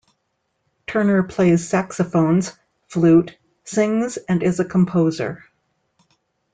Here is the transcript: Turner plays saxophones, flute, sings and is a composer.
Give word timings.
Turner 0.87 1.21
plays 1.21 1.69
saxophones, 1.69 2.53
flute, 2.87 3.37
sings 3.65 4.17
and 4.17 4.41
is 4.41 4.59
a 4.59 4.65
composer. 4.65 5.43